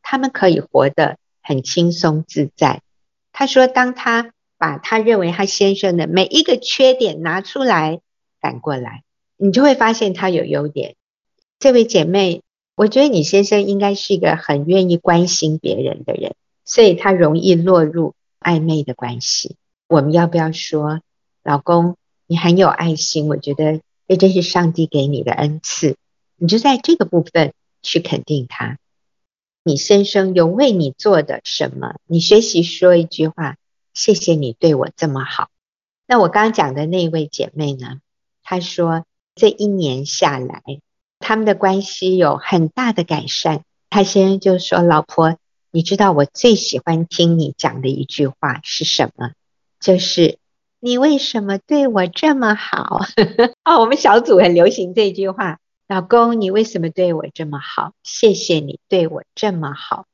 [0.05, 2.83] 他们可以活得很轻松自在。
[3.33, 7.99] 他说，当他把他认为他先生的每一个缺点拿出来，
[8.41, 9.03] 反过来，
[9.37, 10.95] 你就会发现他有优点。
[11.59, 12.43] 这位姐妹。
[12.77, 19.55] 我觉得你先生应该是一个很愿意关心别人的人，所以他容易落入暧昧的关系。
[19.87, 21.01] 我们要不要说，
[21.45, 23.29] 老公，你很有爱心？
[23.29, 25.95] 我觉得这真是上帝给你的恩赐，
[26.37, 28.77] 你就在这个部分去肯定他。
[29.67, 31.97] 你先生有为你做的什么？
[32.07, 33.57] 你学习说一句话：
[33.95, 35.49] 谢谢你对我这么好。
[36.07, 38.01] 那我刚刚讲的那位姐妹呢？
[38.43, 40.63] 她说这一年下来。
[41.19, 43.63] 他们的关系有很大的改善。
[43.89, 45.39] 他先生就说：“老婆，
[45.71, 49.31] 你知道我最喜欢听你讲的一句话是什么？
[49.81, 50.39] 就是
[50.81, 53.01] 你为什么对我这么好？”
[53.65, 55.61] 哦，我们小组很流行这句话。
[55.87, 57.93] 老公，你为什么对我这么好？
[58.03, 60.07] 谢谢你对我这么好。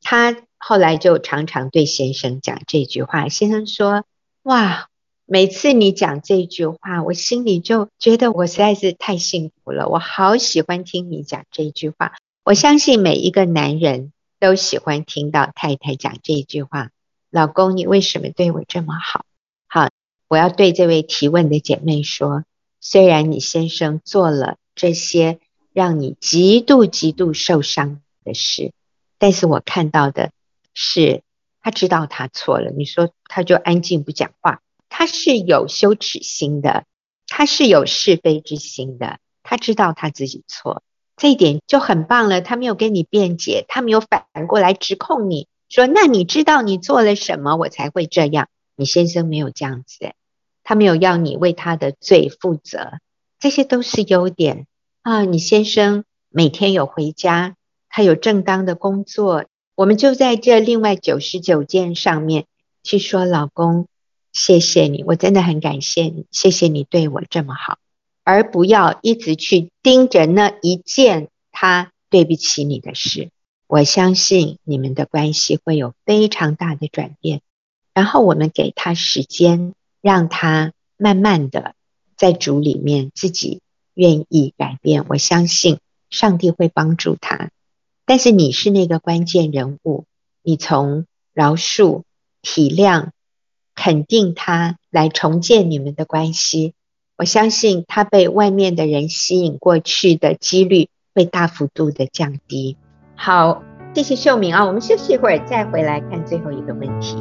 [0.00, 3.28] 他后来就常常对先生讲这句话。
[3.28, 4.04] 先生说
[4.44, 4.88] ：“哇，
[5.26, 9.88] 每次你讲这句话，我心里就觉得我实在是太幸福了。
[9.88, 12.12] 我好喜欢听你讲这句话。
[12.44, 16.90] 我相信每一个男人都喜欢听到太太讲这句话。
[17.28, 19.24] 老公，你为什么对我这么好？
[19.66, 19.90] 好，
[20.28, 22.44] 我要对这位提问的姐妹说，
[22.80, 25.40] 虽然你先生做了。”这些
[25.72, 28.72] 让你极度极度受伤的事，
[29.18, 30.30] 但是我看到的
[30.72, 31.22] 是，
[31.60, 32.70] 他知道他错了。
[32.70, 36.84] 你说他就安静不讲话，他是有羞耻心的，
[37.26, 40.84] 他是有是非之心的，他知道他自己错，
[41.16, 42.40] 这一点就很棒了。
[42.40, 48.48] 他没有跟你辩解，他没有反过来指控你说，那你知道你做了什么，我才会这样。
[48.76, 50.12] 你先生没有这样子，
[50.62, 52.92] 他没有要你为他的罪负责。
[53.38, 54.66] 这些都是优点
[55.02, 55.22] 啊！
[55.22, 57.54] 你先生每天有回家，
[57.88, 59.44] 他有正当的工作，
[59.76, 62.46] 我们就在这另外九十九件上面
[62.82, 63.86] 去说，老公，
[64.32, 67.78] 谢谢你，我真的很感谢你，谢谢你对我这么好，
[68.24, 73.30] 而不要一直去盯着那一件他对不起你的事。
[73.68, 77.42] 我相信你们的关系会有非常大的转变，
[77.94, 81.76] 然后我们给他时间，让他慢慢的。
[82.18, 83.60] 在主里面，自己
[83.94, 85.78] 愿意改变，我相信
[86.10, 87.50] 上帝会帮助他。
[88.04, 90.04] 但是你是那个关键人物，
[90.42, 92.02] 你从饶恕、
[92.42, 93.10] 体谅、
[93.74, 96.74] 肯定他来重建你们的关系。
[97.16, 102.76] 我相信他被外面的人吸引过去的几率会大幅度的降低。
[103.14, 103.62] 好，
[103.94, 107.16] 谢谢秀敏啊，我们休息一会儿，再回来看最后一个问题。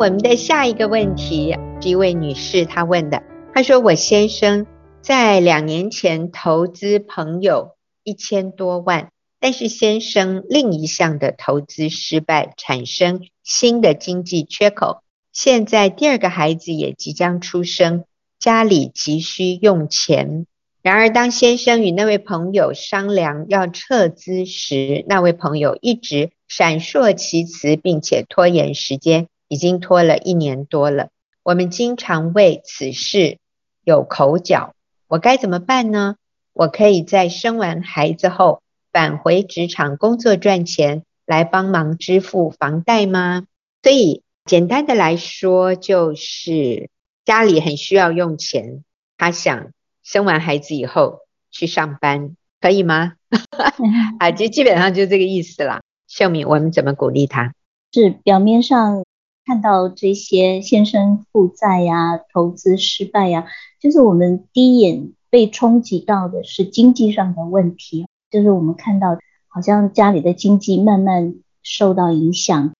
[0.00, 3.22] 我们的下一个问题是一位女士她问的，
[3.52, 4.66] 她说：“我先生
[5.02, 7.72] 在两年前投资朋友
[8.02, 15.02] 一千多万，但是先生另一项的投资失败，产生新的经济缺口。
[15.34, 18.04] 现在第二个孩子也即将出生，
[18.38, 20.46] 家里急需用钱。
[20.80, 31.08] 然而，当先生与那位朋友商量要撤资时，那位朋友一直闪烁其词，并且拖延时间。”已经拖了一年多了，
[31.42, 33.38] 我们经常为此事
[33.82, 34.76] 有口角，
[35.08, 36.14] 我该怎么办呢？
[36.52, 43.44] 我可以在生完孩子后返回职场工作赚钱，来帮忙支付房贷吗？
[43.82, 46.88] 所以简单的来说，就是
[47.24, 48.84] 家里很需要用钱，
[49.18, 49.72] 他想
[50.04, 53.14] 生完孩子以后去上班，可以吗？
[54.20, 55.80] 啊，就基本上就这个意思啦。
[56.06, 57.52] 秀敏，我们怎么鼓励他？
[57.92, 59.02] 是表面上。
[59.50, 63.48] 看到这些先生负债呀、投资失败呀、
[63.80, 71.34] 就是我们第一眼被冲击到的是经济上的问题，就是我们看到好像家里的经济慢慢
[71.64, 72.70] 受到影响。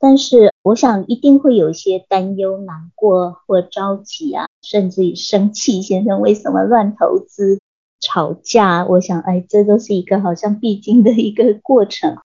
[0.00, 7.60] 但是我想一定会有一些担忧、难过或着急啊，甚至于生气，先生为什么乱投资、
[8.00, 8.84] 吵架？
[8.84, 12.18] 我想，哎，这都是一个好像必经的一个过程。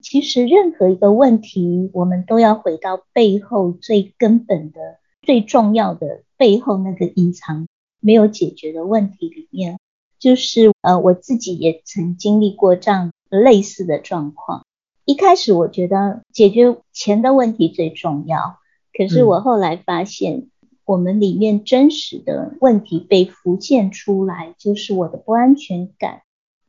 [0.00, 7.66] 其实任何一个问题，我们都要回到背后最根本的、最重要的背后那个隐藏
[8.00, 9.78] 没有解决的问题里面。
[10.18, 14.64] 就是呃，我自己也曾经历过这样类似的状况。
[15.04, 18.58] 一开始我觉得解决钱的问题最重要，
[18.92, 20.48] 可是我后来发现，
[20.84, 26.22] 我们里面真实的问题被浮现出来，就是我的不安全感。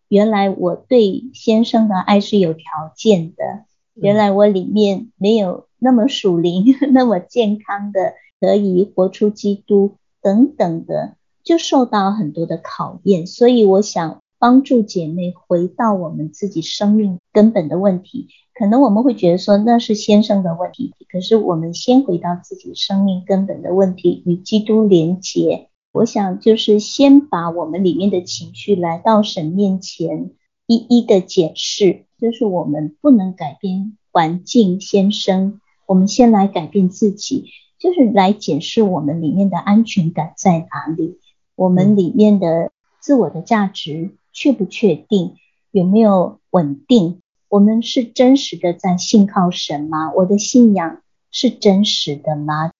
[0.10, 13.28] 原来我对先生的爱是有条件的，原来我里面没有那么属灵、 那么健康的，可以活出基督等等的，就受到很多的考验。
[13.28, 18.28] 所以我想帮助姐妹回到我们自己生命根本的问题。
[18.56, 25.69] 可能我们会觉得说那是先生的问题，可是我们先回到自己生命根本的问题，与基督连结。
[25.92, 30.32] 我想就是先把我们里面的情绪来到神面前，
[30.68, 32.06] 一一的解释。
[32.20, 37.46] 就是我们不能改变环境，先生，我们先来改变自己，
[37.80, 41.18] 就是来解释我们里面的安全感在哪里，
[41.56, 45.38] 我们里面的自我的价值确不确定，
[45.72, 47.22] 有没有稳定？
[47.48, 50.12] 我们是真实的在信靠神吗？
[50.14, 52.74] 我的信仰是真实的吗？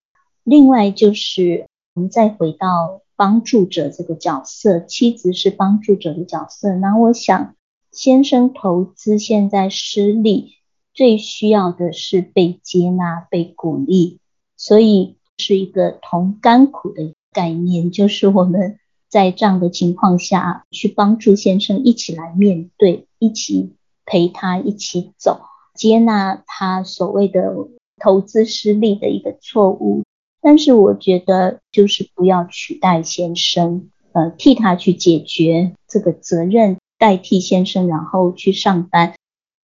[0.44, 1.66] 另外就是。
[2.00, 6.74] 我们再回到帮助者这个角色，妻子是帮助者的角色。
[6.76, 7.56] 那我想，
[7.92, 10.54] 先生投资现在失利，
[10.94, 14.20] 最需要的是被接纳、被鼓励，
[14.56, 18.80] 所以是一个同甘苦的概念，就是我们
[19.10, 23.76] 在这样的情况下去帮助先生一起来面对，一起
[24.06, 25.42] 陪他一起走，
[25.76, 27.54] 接纳他所谓的
[28.02, 30.04] 投资失利的一个错误。
[30.42, 39.14] 但是我觉得，就是不要取代先生，呃，替他去解决这个责任，代替先生，然后去上班。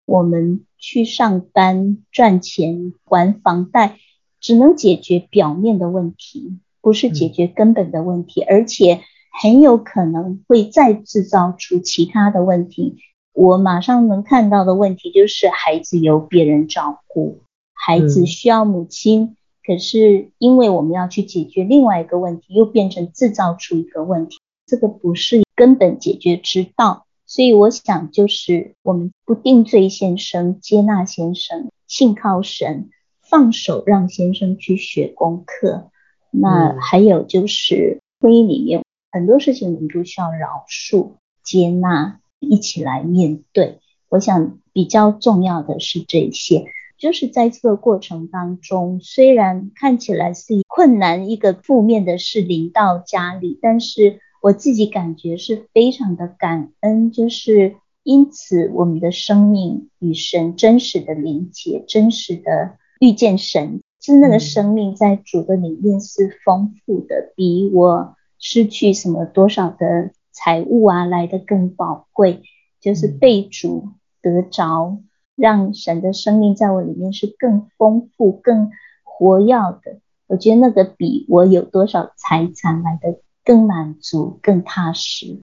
[0.06, 3.98] 我们去上班赚钱还房贷，
[4.40, 9.02] 只能解决表面的问题，不是解决根本的问题，而且
[9.32, 12.98] 很有可能会再制造出其他的问题。
[13.34, 17.40] 我马上能看到的问题就是，孩子由别人照顾，
[17.74, 19.36] 孩子需要母亲。
[19.66, 24.38] 可是，因为我们要去解决另外一个问题，又变成制造出一个问题，
[24.68, 27.08] 这个不是根本解决之道。
[27.26, 32.92] 所以，我想就是我们不定罪先生，接纳先生，信靠神，
[33.22, 35.90] 放手让先生去学功课。
[36.30, 41.14] 那还有就是婚姻里面很多事情，我们都需要饶恕、
[41.44, 43.80] 接纳，一起来面对。
[44.10, 46.68] 我想比较重要的是这些。
[47.06, 57.12] 就是在这个过程当中，虽然看起来是困难，一个负面的事临到家里，但是我自己感觉是非常的感恩。
[57.12, 72.42] 就是因此，我们的生命与神真实的连接，真实的遇见神，是那个生命在主的里面是丰富的，比我失去什么多少的财物啊来的更宝贵。
[72.82, 73.90] 就是被主
[74.24, 74.98] 得着。
[75.36, 78.72] 让神的生命在我里面是更丰富、更
[79.04, 80.00] 活跃的。
[80.28, 85.40] 我觉得那个比我有多少财产来的更满足、更踏实。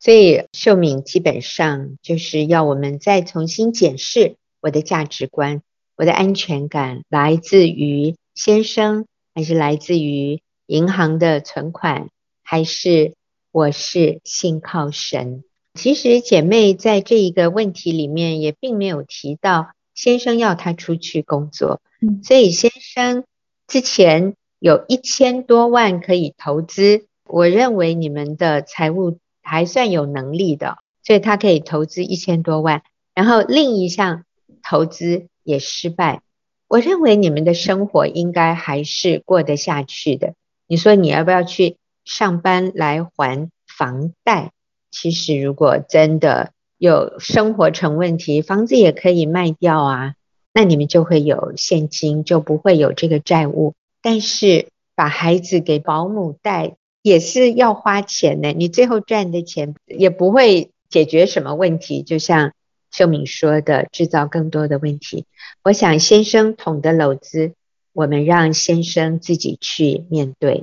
[0.00, 5.62] 所以秀敏基本上就是要我们再重新检视我的价值观、
[5.96, 12.08] 我的安全感来自于先生，还是来自于银行的存款，
[12.42, 13.14] 还是
[13.52, 15.44] 我是信靠神。
[15.74, 23.24] 其实姐妹在这一个问题里面也并没有提到先生要她出去工作，嗯，所以先生
[23.66, 32.82] 之前有一千多万可以投资，我认为你们的财务还算有能力的，所以他可以投资一千多万，
[33.14, 34.24] 然后另一项
[34.62, 36.22] 投资也失败，
[36.68, 40.34] 我认为你们的生活应该还是过得下去的。
[40.68, 44.52] 你说你要不要去上班来还房贷？
[44.94, 50.14] 其实，如果真的有生活成问题，房子也可以卖掉啊，
[50.52, 53.74] 那你们就会有现金，就不会有这个债务。
[54.00, 62.04] 但是，把孩子给保姆带也是要花钱的，你最后赚的钱也不会解决什么问题。
[62.04, 62.52] 就像
[62.92, 65.24] 秀敏说的，制造更多的问题。
[65.64, 67.54] 我想先生捅的篓子，
[67.92, 70.62] 我们让先生自己去面对。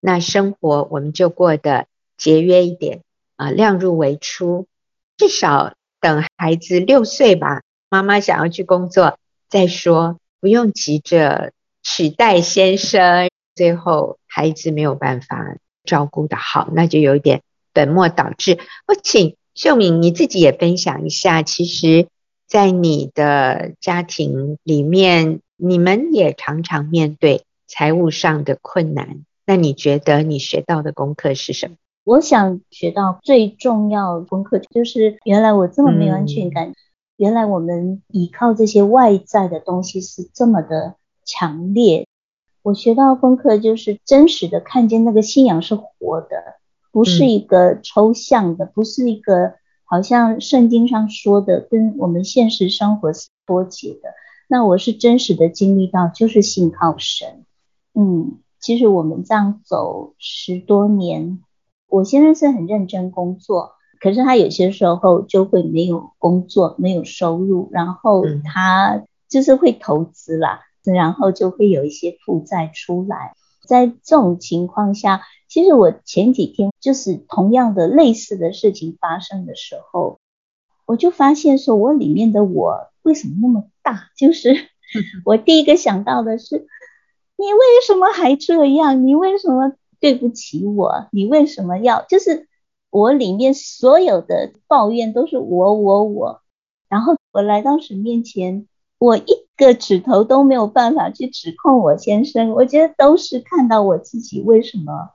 [0.00, 3.00] 那生活我们就过得节约一点。
[3.36, 4.66] 啊，量入为出，
[5.16, 9.18] 至少等孩子六岁吧，妈妈想要去工作
[9.48, 18.58] 再说，不用急着取代先生，最后孩子没有办法照顾得好，那就有点本末倒置。
[18.86, 22.08] 我请秀敏你自己也分享一下，其实，
[22.46, 31.76] 在你的家庭里面，你们也常常面对财务上的困难，那你觉得你学到的功课是什么？
[32.06, 36.74] 我想学到最重要的功课，就是原来我这么没有安全感，嗯，
[37.16, 40.94] 原来我们依靠这些外在的东西是这么的
[41.24, 42.06] 强烈。
[42.62, 46.60] 我学到功课就是真实的看见那个信仰是活的，
[46.92, 54.10] 不是一个抽象的，不是一个好像圣经上说的跟我们现实生活是脱节的。
[54.46, 57.44] 那我是真实的经历到，就是信靠神。
[57.94, 61.40] 嗯，其实我们这样走十多年。
[61.88, 73.34] 我先生是很认真工作，可是他有些时候就会没有工作，没有收入，然后他就是会投资啦，然后就会有一些负债出来。
[73.66, 80.18] 在这种情况下，其实我前几天就是同样的类似的事情发生的时候，
[80.86, 84.10] 我就发现说，我里面的我为什么那么大？
[84.16, 84.54] 就是
[85.24, 86.66] 我第一个想到的是，
[87.36, 89.06] 你为什么还这样？
[89.06, 89.72] 你为什么？
[90.06, 92.04] 对不起我，你为什么要？
[92.08, 92.46] 就是
[92.90, 96.42] 我里面所有的抱怨都是我我我，
[96.88, 98.68] 然后我来到神面前，
[99.00, 99.24] 我一
[99.56, 105.10] 个指头都没有办法去指控我先生，我觉得都是看到我自己为什么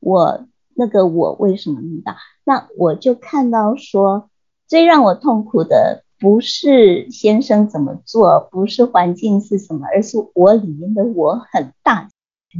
[0.00, 2.16] 我那个我为什么那么大？
[2.42, 4.30] 那我就看到说，
[4.66, 12.08] 最让我痛苦的不是先生怎么做，不是环境是什么，而是我里面的我很大，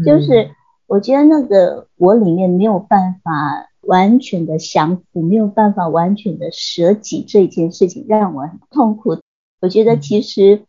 [0.06, 0.52] 就是
[0.86, 9.18] 我觉得那个我里面没有办法完全的降服，没有办法完全的舍己这件事情，让我很痛苦。
[9.60, 10.64] 我觉得其实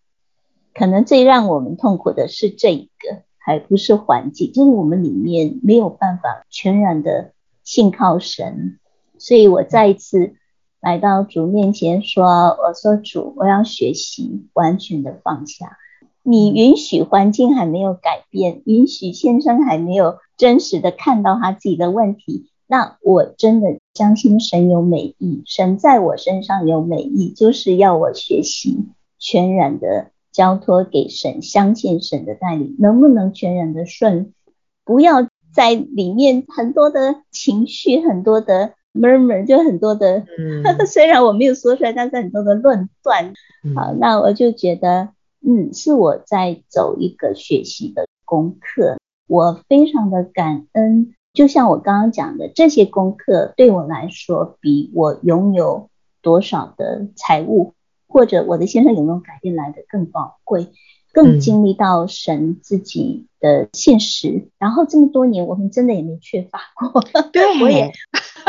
[0.74, 8.80] 可能最让我们痛苦的是这一个，还不是环境，就是我们里面没有办法全然的信靠神。
[9.18, 10.36] 所以我再一次
[10.82, 12.26] 来到主面前说
[12.63, 15.78] ：“我说主，我要学习完全的放下。
[16.26, 28.86] 你允许环境还没有改变，允许先生还没有真实的看到他自己的问题，那我真的相信神有美意，神在我身上有美意，就是要我学习
[29.19, 34.51] 全然的交托给神，相信神的带领，能不能全然的顺服，
[34.84, 43.34] 不要在里面很多的情绪，很多的。” murmur 就很多的，嗯、 虽然我没有说出来，但是很多的论断。
[43.61, 45.09] 嗯、好，那我就觉得，
[45.48, 48.98] 嗯，是我在走一个学习的功课。
[49.28, 55.89] 我非常的感恩，就像我刚刚讲的，这些功课对我来说，比我拥有
[56.22, 57.74] 多少的财物，
[58.08, 60.68] 或者我的先生有没有改变来的更宝贵，
[61.12, 64.30] 更经历到神自己的现实。
[64.30, 67.02] 嗯、然后这么多年，我们真的也没缺乏过。
[67.32, 67.91] 对， 我也。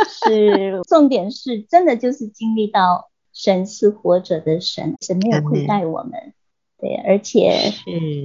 [0.09, 6.35] 是，重点是真的就是经历到神是活着的神，神没有亏待我们，
[6.79, 7.73] 对，而且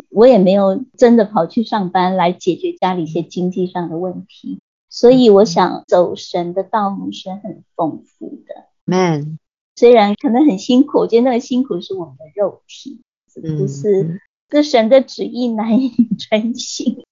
[0.10, 8.68] 我也没有真的跑去上班来解决家里一些经济上的问题，所以我想走神的道路是很丰富的。
[8.86, 9.40] Man，
[9.76, 13.02] 虽然可能很辛苦，我觉得那个辛苦是我们的肉体，
[13.34, 14.20] 是不是？
[14.50, 17.06] 这神的旨意难以 专心。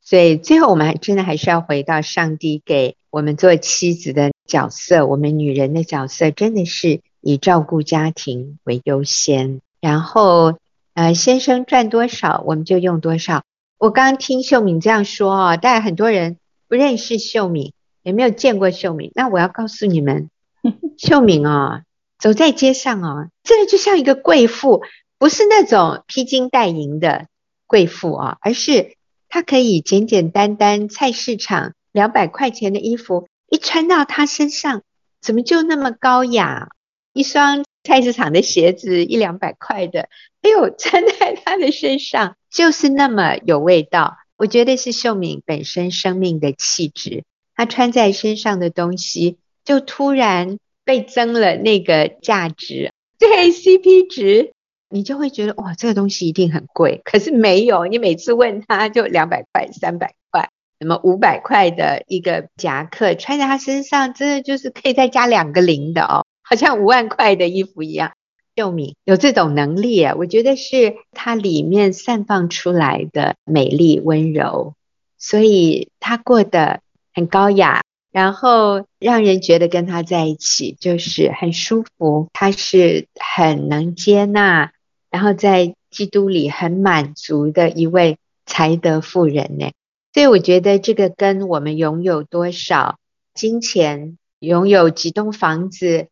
[0.00, 5.04] 所以最后，我们还真的还是要回到上帝给我们做妻子的角色。
[5.04, 9.60] 我们女人的角色真的是以照顾家庭为优先。
[9.80, 10.58] 然后，
[10.96, 13.42] 呃，先生赚多少，我们就用多少。
[13.76, 16.38] 我刚刚听秀敏这样说啊，但很多人
[16.68, 19.12] 不认识秀敏，也没有见过秀敏。
[19.14, 20.30] 那我要告诉你们，
[20.96, 21.82] 秀敏啊，
[22.18, 24.80] 走在街上啊，真的就像一个贵妇，
[25.18, 27.26] 不是那种披金戴银的
[27.66, 28.96] 贵妇啊，而是。
[29.28, 34.80] 她可以简简单单，菜市场两百块钱的衣服一穿到她身上，
[35.20, 36.70] 怎么就那么高雅？
[37.12, 40.08] 一双菜市场的鞋子一两百块的，
[40.42, 44.16] 哎呦， 穿在他的身上就是那么有味道。
[44.36, 47.24] 我觉得是秀敏本身生命的气质，
[47.54, 54.52] 他穿在身上的东西就突然倍增了那个价值，对 CP 值。
[54.88, 57.86] 你就会觉得哇，这个东西一定很贵，可是没有。
[57.86, 68.12] 你每次问他就两百块、三百块，什么五百块的一个夹克穿在他身上，真的就是可以再加两个零的哦，好像五万块的衣服一样。
[68.54, 74.74] 秀敏有这种能力啊，我觉得是她里面散发出来的美丽温柔，
[75.18, 76.80] 所以她过得
[77.12, 77.82] 很高雅，
[78.12, 82.28] 然后让人觉得跟她在一起就是很舒服。
[82.32, 84.72] 她是很能接纳。
[85.08, 89.70] 然后在基督里很满足的一位才德妇人呢，
[90.12, 92.98] 所以我觉得这个跟我们拥有多少
[93.32, 96.08] 金钱、拥有几栋房子，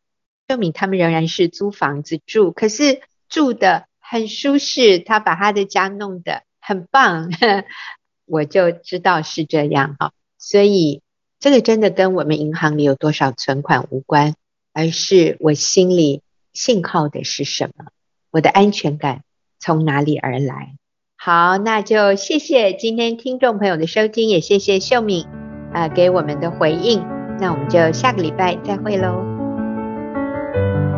[0.49, 7.31] 秀敏他们仍然是租房子住，可是住得很舒适，他把他的家弄得很棒，
[8.27, 10.13] 我就知道是这样哈。
[10.39, 11.03] 所以
[11.41, 14.35] 这个真的跟我们银行里有多少存款无关，
[14.73, 16.23] 而是我心里
[16.53, 17.87] 信靠的是什么。
[18.31, 19.23] 我的安全感
[19.59, 20.75] 从哪里而来？
[21.17, 25.27] 好，那就谢谢今天听众朋友的收听，也谢谢秀敏
[25.73, 27.01] 啊、给我们的回应。
[27.41, 29.34] 那我们就下个礼拜再会喽。
[30.55, 30.94] Thank you.